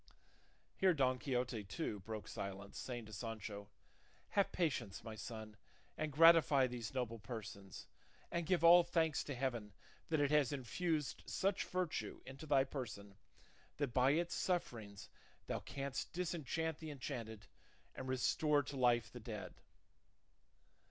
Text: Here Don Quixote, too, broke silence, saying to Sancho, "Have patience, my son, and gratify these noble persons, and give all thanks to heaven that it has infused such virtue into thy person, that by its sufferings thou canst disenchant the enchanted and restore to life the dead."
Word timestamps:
Here 0.77 0.95
Don 0.95 1.19
Quixote, 1.19 1.63
too, 1.63 1.99
broke 1.99 2.27
silence, 2.27 2.79
saying 2.79 3.05
to 3.05 3.13
Sancho, 3.13 3.69
"Have 4.29 4.51
patience, 4.51 5.03
my 5.03 5.13
son, 5.13 5.57
and 5.95 6.11
gratify 6.11 6.65
these 6.65 6.91
noble 6.95 7.19
persons, 7.19 7.85
and 8.31 8.47
give 8.47 8.63
all 8.63 8.81
thanks 8.83 9.23
to 9.25 9.35
heaven 9.35 9.73
that 10.09 10.19
it 10.19 10.31
has 10.31 10.51
infused 10.51 11.21
such 11.27 11.65
virtue 11.65 12.19
into 12.25 12.47
thy 12.47 12.63
person, 12.63 13.13
that 13.77 13.93
by 13.93 14.13
its 14.13 14.33
sufferings 14.33 15.07
thou 15.45 15.59
canst 15.59 16.11
disenchant 16.13 16.79
the 16.79 16.89
enchanted 16.89 17.45
and 17.93 18.07
restore 18.07 18.63
to 18.63 18.77
life 18.77 19.11
the 19.11 19.19
dead." 19.19 19.53